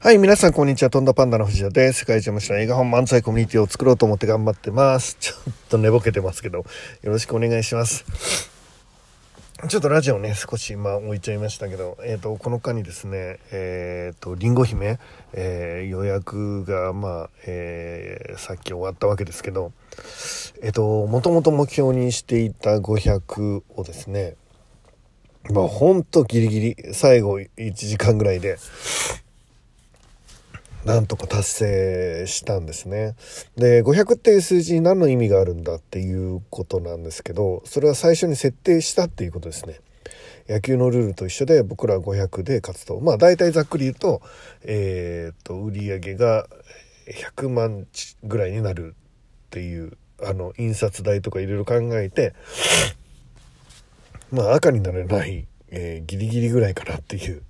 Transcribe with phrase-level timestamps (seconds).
[0.00, 0.90] はい、皆さんこんにちは。
[0.90, 2.00] とんだパンダの藤田です。
[2.00, 5.16] 世界一面白い映画本漫才コミュニティを作ろうと思って頑張ってます。
[5.18, 6.64] ちょっと寝ぼけてますけど、よ
[7.02, 8.04] ろしくお願いします。
[9.66, 15.00] ちょっとラジオね、少しまあ置いちゃいましたけど、えっ、ー、と、この間にですね、えっ、ー、と、りんご姫、
[15.32, 19.72] えー、予約がまあ、えーさっき終わったわけですけど、
[20.62, 24.36] えっ、と、もともと目標にしていた500をですね、
[25.50, 28.58] まあほんとギリギリ、最後1時間ぐらいで、
[30.88, 33.14] なんとか達成したんですね。
[33.56, 39.80] で、500っていう数字に何の意味があるんだっていうことなんですけど、それは最初に設定したっていうことですね。
[40.48, 43.00] 野球のルールと一緒で僕らは500で勝つと。
[43.00, 44.22] まあ大体ざっくり言うと、
[44.64, 46.48] えー、っと、売り上げが
[47.36, 47.86] 100万
[48.24, 48.94] ぐらいになる
[49.48, 49.92] っていう、
[50.24, 52.32] あの、印刷代とかいろいろ考えて、
[54.32, 57.42] まあ赤にならない、えー、ギリギリぐらいかなっていう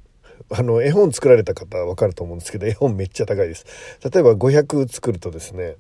[0.51, 3.67] あの、絵本作られた方はわかると思うんですけど、絵本めっちゃ高いです。
[4.03, 5.77] 例えば500作るとですね、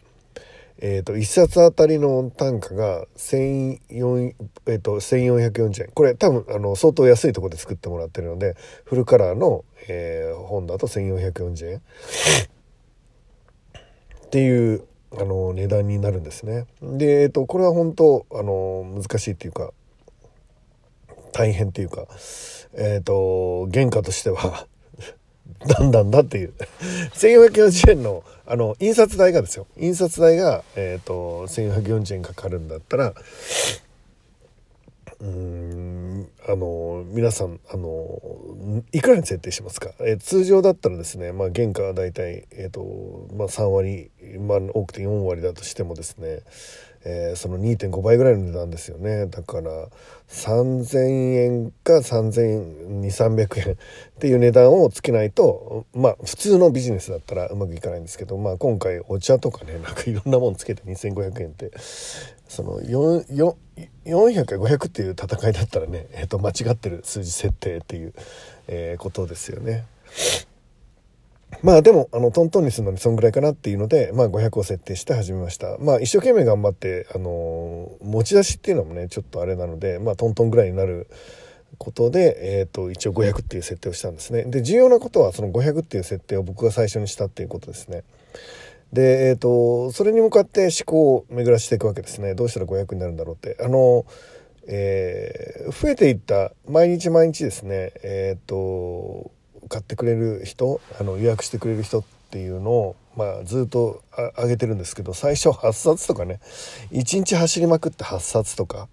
[0.80, 4.34] えっ、ー、と、1冊あたりの単価が1400、
[4.66, 5.90] えーと、1440円。
[5.92, 11.82] これ多分、あの、相当安いところで作ってもらってるので、フルカラーの、えー、本だと1440円。
[14.26, 14.84] っていう、
[15.18, 16.66] あの、値段になるんですね。
[16.80, 19.72] で、えっ、ー、と、これは本当、あの、難しいっていうか、
[21.32, 22.06] 大変っていうか、
[22.74, 24.66] えっ、ー、と、原価としては
[25.66, 26.54] だんだんだっていう。
[27.14, 29.66] 1440円の、あの、印刷代がですよ。
[29.76, 33.14] 印刷代が、えっ、ー、と、1440円かかるんだったら、
[35.20, 38.20] うん、あの、皆さん、あの、
[38.92, 46.40] いくらに設定しますか、えー、通常だったらですね、まあ、原価はだいたい、えっ、ー、と、まあ、3割、まあ、多くて4割だとしてもですね、
[47.04, 49.88] えー、その2.5倍ぐらいの値段ですよねだから
[50.28, 53.76] 3,000円か3,200300円っ
[54.18, 61.70] ていう値段をつけないとまあ普通のビジネスだったらうまくいかないんですけど、まあ、今回お茶とかねなんかいろんなもんつけて2,500円って
[62.48, 68.14] その400か500っていう戦いだったらね、えー、と間違ってる数字設定っていう、
[68.66, 69.84] えー、ことですよね。
[71.62, 75.76] まあでも、あの、トントンにするのにそんぐらいかなっていうので、まあ500を設定して始めました。
[75.78, 81.08] まあ一生懸命頑張って、あの持ち出しっていうのもね、ちょっとあれなので、まあトントンぐらいになる
[81.78, 84.44] ことで、えっ、ー、と、一応500っていう設定をしたんですね。
[84.44, 88.04] で、重要なことはその500っていう設定を僕が最初にしたっていうことですね。
[88.92, 92.34] で、えっ、ー、と、それに向かって思考を巡らしていくわけですね。
[92.34, 93.56] どうしたら500になるんだろうって。
[93.62, 94.06] あの、
[94.66, 99.30] えー、増えていった毎日毎日ですね、えっ、と、
[99.68, 104.02] 買ってくれる人あの予約してくれる人っていうのを、まあ、ずっと
[104.36, 106.40] 上げてるんですけど最初8冊とかね
[106.92, 108.88] 1日走りまくって8冊とか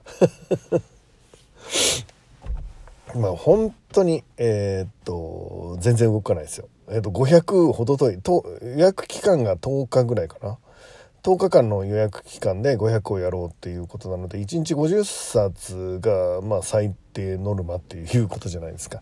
[3.15, 6.67] まあ本当にえー、っと全然動かないですよ。
[6.89, 10.57] え、っと500ほどといと予約期間が10日ぐらいかな。
[11.23, 19.01] 10日間の予約期間で500をやろうっていうことなので1日50冊がまあ最低ノルマっていうことじゃないですか。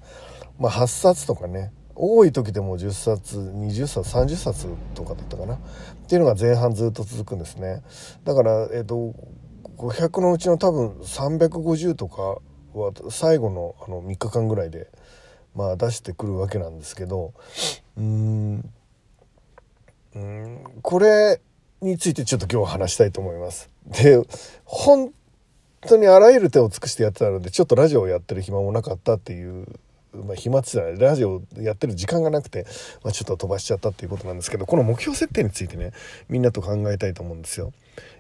[0.59, 5.57] まあ、8冊とかね多い時でも10冊20冊30冊とかだったかなっ
[6.07, 7.83] ていうのが前半ずっと続くんですね
[8.23, 9.13] だからえっ、ー、と
[9.77, 12.37] 500のうちの多分350とか
[12.73, 14.87] は最後のあの3日間ぐらいで
[15.55, 17.33] まあ出してくるわけなんですけど
[17.97, 18.69] うん
[20.15, 21.41] うんこれ
[21.81, 23.69] についてちょっと今日話したいと思います。
[23.87, 24.19] で
[24.63, 25.11] 本
[25.81, 29.67] 当にあらゆる手を尽くしてやってたのでちょっとラジオをやってる暇もなかったっていう
[30.13, 32.66] まあ、暇つラジオやってる時間がなくて、
[33.03, 35.91] まあ、ちょっと飛ばしちゃったっていうことなんですけどこの目標設定についてね
[36.29, 37.72] みんなと考えたいと思うんですよ。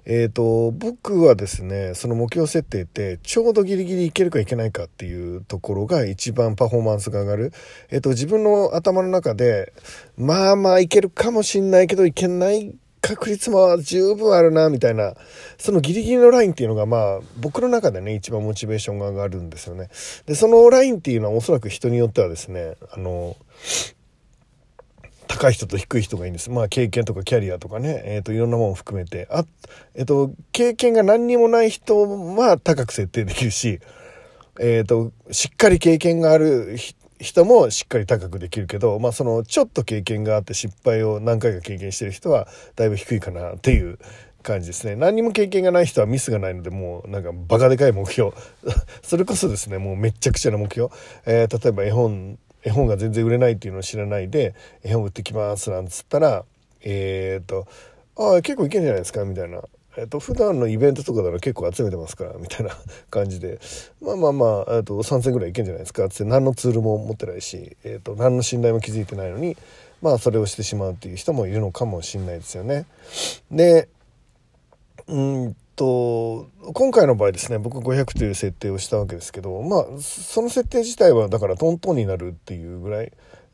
[0.05, 7.53] えーと、僕はですねその目標設定ってちょうどギリギリいけるかいけないかっていうところが一番パフォーマンスが上がる、
[7.89, 9.73] えーと自分の頭の中で
[10.17, 15.13] まあまあいけるかもしんないけどいけない確率も十分あるなみたいな。
[15.57, 19.89] そのギリギリのラインっていうのがまあ僕の中でね一番モチベーションが上がるんですよね。
[20.25, 23.35] でそのラインっていうのはおそらく人によってはですねあの
[25.27, 26.49] 高い人と低い人がいいんです。
[26.49, 29.43] まあ経験とかキャリアとかね、えっ、ー、といろんなものを含めて、あ、
[29.95, 33.81] えっ、ー、と経験が何にもない人は高く設定できるし、
[34.61, 36.77] えっ、ー、としっかり経験がある
[37.23, 43.97] 人もしっかり高くできるけど、まあ、そのちょっと経験があって失敗を何回か経験してる人はだいぶ低いかなっていう
[44.43, 44.95] 感じですね。
[44.95, 48.31] 何にも経験がない人はミスがないのでもうなんかバカでかい目標。
[49.01, 50.91] それこそですねもうめっちゃくちゃな目標、
[51.25, 54.53] えー、例えば絵本絵本が全然売れないっていうのを知らないで
[54.83, 56.43] 絵本売ってきますなんつったら
[56.83, 57.67] えっ、と
[58.17, 59.23] ああ結構いけんじゃないですか？
[59.23, 59.63] みたいな。
[59.97, 62.75] えっと、普段のイベントとかなら結構集めてますから、みたいな
[63.09, 63.59] 感じで、
[64.01, 66.05] まあまあまあ、えっと、3000ぐらいいけんじゃないですか。
[66.05, 69.55] って何のツールも持ってないし、えっと、何の信頼も築いてないのに、
[70.03, 72.85] まあそれをしてしまうっていう人もいるのかもしれないですよね。
[73.49, 73.87] で
[75.07, 83.11] うんと今回の場合ですね僕500という設定をしたわけですけどまあその設定自体はだからトントンになるっていうぐらい、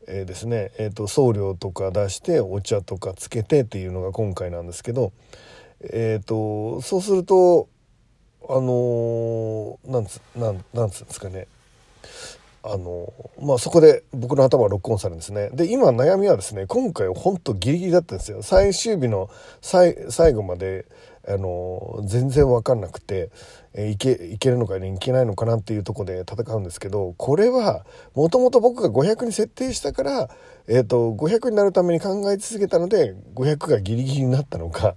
[0.08, 5.14] えー、ですね、えーと、送料とか出してお茶とかつけてっていうのが今回なんですけど、
[5.82, 7.68] えーと、そうすると
[8.48, 11.48] あのー、なんつなんなんつうんですかね。
[12.62, 15.50] あのまあそこで僕の頭はロックオンされるんですね。
[15.54, 18.42] で今悩みはですね今回ほんとギリギリだったんですよ。
[18.44, 19.30] 最終日の
[19.62, 19.94] 最
[20.34, 20.86] 後まで
[21.28, 23.30] あの全然分かんなくて、
[23.74, 27.86] えー、いけいけるのか、ね、いけないのかなっていうとこで戦うんですけどこれは
[28.16, 30.30] もともと僕が500に設定したから、
[30.68, 34.96] えーと、500になるために考え続けたので500がギリギリになったのか、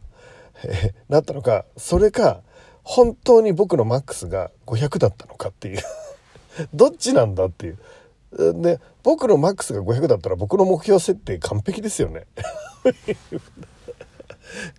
[0.64, 2.42] え、 なったのかそれか
[2.82, 5.80] 本当に僕のマックスが500だったのかっていう
[6.74, 7.78] どっちなんだっていう。
[8.62, 12.26] で僕のマックスが500だったら僕の目標設定完璧ですよね。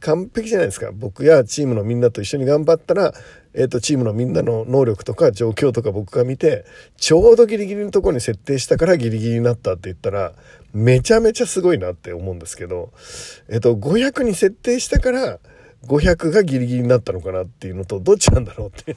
[0.02, 3.14] 完璧じゃないですか僕やチームのみんなと一緒に頑張ったら、
[3.54, 6.66] えーと、チームのみんなの能力とか状況とか僕が見て
[6.98, 10.34] ちょうどギリギリのとこに設定したからギリギリになったって言ったら
[10.74, 12.92] めちゃめちゃすごいなって思うんですけど、
[13.48, 15.40] えっ、ー、と、500に設定したから
[15.88, 18.96] 500がギリギリになったのかなっていうのとどっちなんだろうって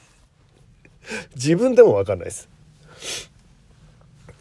[1.35, 2.49] 自分でも分かんないです。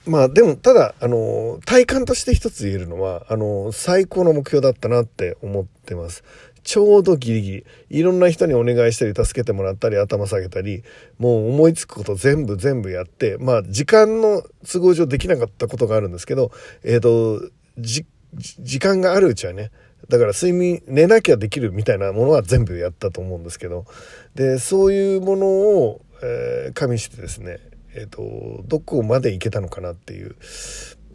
[0.06, 6.22] まあでもただあの体感として一つ言えるのはあの最高の目標だったなって思ってます。
[6.62, 10.82] ちょうどギリギリいろんな人にお願いしたり助けてもらったり頭下げたり
[11.16, 16.50] もう思いつくこと全部全部やってまあ時間の都合上できなかったことがあるんですけど
[16.82, 19.70] えっ、ー、と時間があるうちはね
[20.08, 23.85] だから睡眠寝なきゃできるみたいなものは全部やったと思うんですけど。
[24.35, 27.58] でそういうものを、えー、加味してですね
[27.97, 30.37] えーと、どこまで行けたのかなっていう。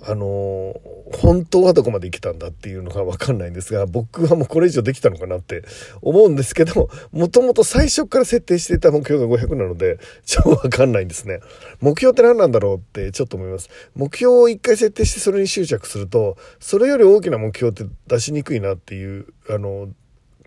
[0.04, 0.74] あの
[1.14, 5.64] 本当はどこまで行けたんだっていうのが分かんないんですが僕はもうこれ以上できたのかなって
[6.02, 11.40] 思うんですけどもともと最初から設定していた目標が500なので超分かんないんですね。
[11.82, 13.70] 目標って何なんだろうってちょっと思います。
[13.96, 19.90] 目標を一回設定してそれに執着するとそれより大きな目標って出しにくいなっていうあの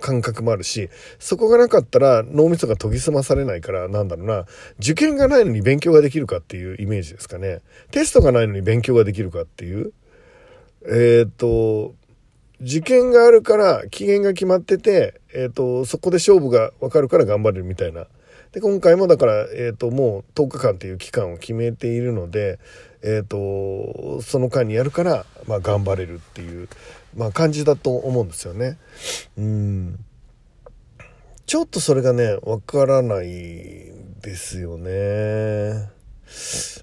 [0.01, 4.47] 感覚もあるし、そこがなかったら脳みそが研ぎ澄まされないから、なんだろうな、
[4.79, 7.61] 受験がないのに勉強ができるかっていうイメージですかね。
[7.91, 9.93] テストがないのに勉強ができるかっていう。
[10.87, 11.95] えっ、と、
[12.61, 18.07] 受験があるから期限が決まってて、えっ、と、そこで勝負がわかるから頑張れるみたいな。
[18.55, 22.59] で、今回もだから、えっ、と、もう10日間っていう期間を決めているので、
[23.03, 26.69] えっ、と、その間にやるから、まあ頑張れるっていう。
[27.17, 28.77] まあ、感じだと思うんですよね。
[29.39, 30.05] うん
[31.47, 35.91] ちょっとそれがねわからないですよね。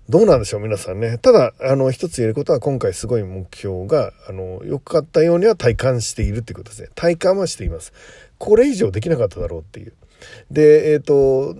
[0.07, 1.17] どうなんでしょう皆さんね。
[1.17, 6.89] ただ、あの、一つ言えることは今回すごい目標が、あの、良かったようには体感しているっていうことですね。
[6.93, 7.91] 体感はしています。
[8.37, 9.93] これ以上できなかっただろうっていう。
[10.49, 11.55] で、えっ、ー、と、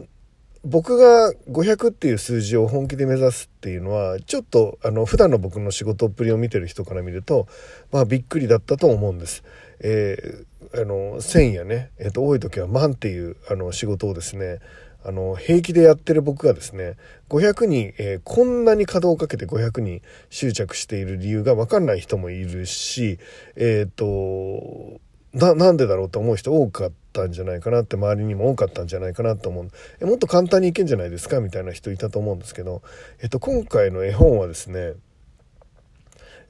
[0.64, 7.48] 僕が500っていう数字を本気で目指すっていうのはちょっとあの普段の僕の仕事っぷりを見てる人から見ると
[7.92, 9.44] まあびっくりだったと思うんです。
[9.80, 14.60] えー、あの1000やね、えー、と多い時は万っていうあの仕事をですね
[15.04, 16.96] あの平気でやってる僕がですね
[17.30, 23.18] 500に、えー、こんなに稼働をかけて500に執着している理由が分かんない人もいるし
[23.56, 25.02] えっ、ー、と
[25.34, 29.68] ななんでだろうと思う人多かったんじゃないかなって周りにも多かったんじゃないかなと思う。
[30.00, 31.40] えもっと簡単にいけんじゃないですか？
[31.40, 32.82] みたいな人いたと思うんですけど、
[33.22, 34.94] えっと、今回の絵本はですね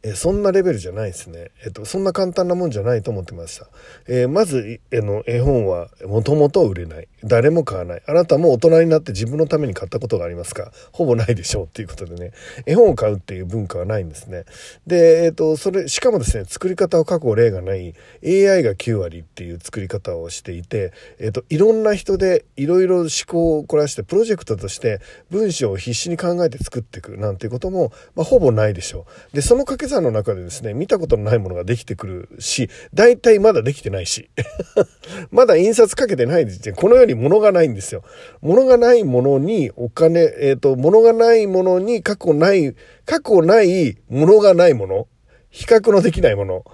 [0.04, 1.52] えそんなレベルじゃないですね。
[1.64, 3.68] えっと、そんな簡単なもんじゃないと思ってました。
[4.08, 7.08] えー、まず、えの、絵本はもともと売れない。
[7.24, 8.04] 誰も買わない。
[8.08, 10.72] あなたも大人になって自分のために買ったことがありますか？
[10.92, 12.32] ほぼないでしょうっていうことでね、
[12.66, 14.46] 絵本を買うっていう文化はないんですね。
[14.88, 17.94] で、えっと、それ、しかもですね、作り方を過去例がない
[18.26, 29.36] AI が9割っていう作り方をしていて、えっと、いろんな人でいろいろ思考を凝らしてプロジェクトとして文章を必死に考えて作っていくなんていうことも、まあ、ほぼないでしょう。
[29.36, 34.30] で、その掛け算の中でですね、見たことのないものができてくるし、大体まだできてないし、
[35.32, 38.04] まだ印刷かけてない時点この世に物がないんですよ。
[38.42, 45.08] 物がないものにお金、えっ、ー、と、物がないものに過去ない、過去ない物がないもの、
[45.50, 46.66] 比較のできないもの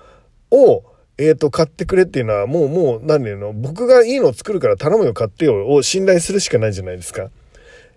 [0.51, 0.83] を、
[1.17, 7.23] えっ、ー、と、買ってくれっていうのは、もう、もう、何て言うの、僕がいいのを作るから頼むよ、買ってよ、を信頼するしかないじゃないですか。
[7.23, 7.29] い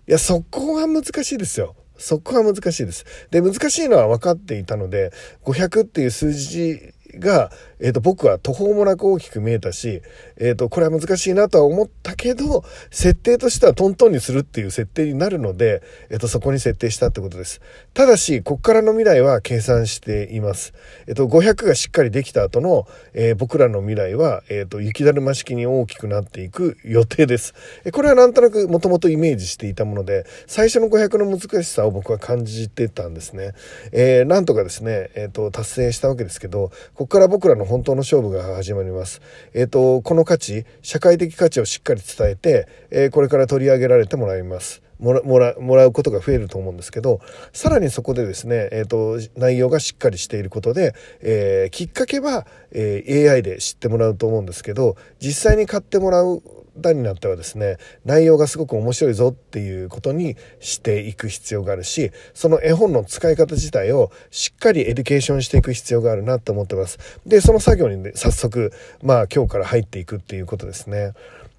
[0.07, 1.75] や、そこが難しいですよ。
[2.01, 3.05] そこは難しいです。
[3.29, 5.11] で、難しいのは分かっていたので、
[5.43, 10.01] 500っていう数字が、えっ、と、僕は途方もなく大きく見えたし、
[10.37, 17.61] えっ、と、これは難しいなとは思ったけど、設定としてはトントンにするっていう設定になるので、えっ、と、そこに設定したってことです。
[17.93, 20.73] ただし、こっからの未来は計算しています。
[21.07, 27.55] えっ、と、500がしっかりできた後の、え僕らの未来は、えっ、と、雪だるま式に大きくなっていく予定です。
[27.83, 33.53] えこれはなんとなくもともとイメージしていたもので、最初の500の難しさを僕は感じてたんですね。
[33.91, 39.23] えなんとかですね、えっ、と、達成したわけですけど、ここから僕らの本当の勝負が始まります。
[39.55, 44.83] えっ、ー、と、この価値、社会的価値をしっかり伝えて、えー、これから取り上げられてもらいます。
[44.99, 47.21] もらもらもらうことが増えると思うんですけど
[47.53, 56.43] さらにそこでですね、えーと、内容がしっかりしていることで、えー、きっかけは、えー、AI で知ってもらうと思うんですけど実際に買ってもらう
[56.75, 66.99] 方になってはですね内容がすごく面白いぞっていうことにしていく必要があるしその絵本の使い方自体をしっかりエデュケーションしていく必要があるなと思ってます。
[67.25, 68.71] でその作業に、ね、早速
[69.03, 71.13] まあ今日から入っていくっていうことですね。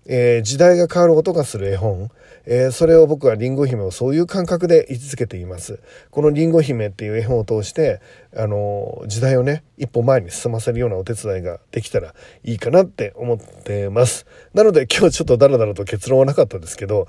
[0.06, 2.10] えー、時代が変わる音がする絵本、
[2.44, 5.80] えー、それを僕はりんご姫をそういう感覚で位置づけています。
[6.10, 8.00] このりんご姫っていう絵本を通して、
[8.36, 14.26] あのー、時代をね、一歩前に進ませるようなお手伝いができたらいいかなって思ってます。
[14.54, 17.06] なので今日ちょっとダラダラと結論はなかったですけど、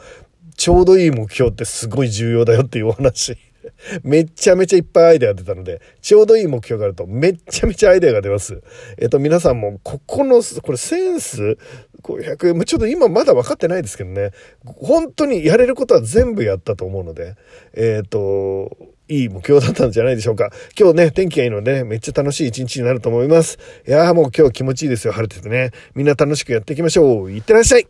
[0.55, 3.37] ちょうどいい目標ってすごい重要だよっていうお話。
[4.03, 8.61] めちゃめちゃいっぱいアイデア出たので、ちょうどいい目標があるとめちゃめちゃアイデアが出ます。
[8.97, 11.57] えっと、皆さんも、ここの、これセンス、
[12.03, 14.31] 500円、ちょっと今まだ分かってないですけどね、
[14.65, 17.35] 本当にやれることは全部やったと思うので、
[17.73, 18.75] えっ、と、
[19.07, 20.51] いい目標だったんじゃないでしょうか。
[20.77, 23.57] 今日ね、天気がいいのでね、めっちゃ楽しい一日になると思います。
[23.87, 25.71] いやーもう今日気持ちいいですよ、晴れててね。
[25.95, 27.31] みんな楽しくやっていきましょう。
[27.31, 27.87] いってらっしゃい